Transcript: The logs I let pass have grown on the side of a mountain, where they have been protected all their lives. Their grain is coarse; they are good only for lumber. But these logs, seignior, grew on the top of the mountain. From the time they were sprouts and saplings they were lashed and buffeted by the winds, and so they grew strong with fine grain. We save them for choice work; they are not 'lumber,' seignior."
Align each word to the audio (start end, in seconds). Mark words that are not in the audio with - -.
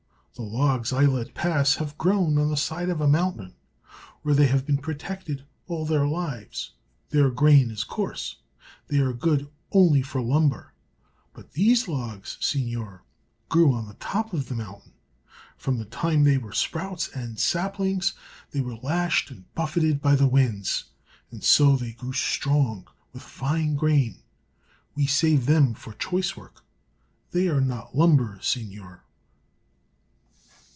The 0.35 0.47
logs 0.47 0.91
I 0.91 1.05
let 1.05 1.35
pass 1.35 1.75
have 1.75 1.97
grown 1.99 2.37
on 2.39 2.49
the 2.49 2.57
side 2.57 2.89
of 2.89 3.01
a 3.01 3.07
mountain, 3.07 3.53
where 4.23 4.33
they 4.33 4.47
have 4.47 4.65
been 4.65 4.77
protected 4.77 5.45
all 5.67 5.85
their 5.85 6.07
lives. 6.07 6.71
Their 7.09 7.29
grain 7.29 7.69
is 7.69 7.83
coarse; 7.83 8.37
they 8.87 8.97
are 8.99 9.13
good 9.13 9.49
only 9.73 10.01
for 10.01 10.19
lumber. 10.21 10.73
But 11.33 11.51
these 11.51 11.87
logs, 11.87 12.37
seignior, 12.39 13.01
grew 13.49 13.73
on 13.73 13.87
the 13.87 13.93
top 13.95 14.33
of 14.33 14.47
the 14.47 14.55
mountain. 14.55 14.93
From 15.57 15.77
the 15.77 15.85
time 15.85 16.23
they 16.23 16.37
were 16.39 16.53
sprouts 16.53 17.09
and 17.09 17.37
saplings 17.37 18.13
they 18.49 18.61
were 18.61 18.75
lashed 18.81 19.29
and 19.29 19.53
buffeted 19.53 20.01
by 20.01 20.15
the 20.15 20.27
winds, 20.29 20.85
and 21.29 21.43
so 21.43 21.75
they 21.75 21.91
grew 21.91 22.13
strong 22.13 22.87
with 23.11 23.21
fine 23.21 23.75
grain. 23.75 24.23
We 24.95 25.05
save 25.05 25.45
them 25.45 25.75
for 25.75 25.93
choice 25.93 26.35
work; 26.35 26.63
they 27.31 27.47
are 27.49 27.61
not 27.61 27.95
'lumber,' 27.95 28.39
seignior." 28.41 29.01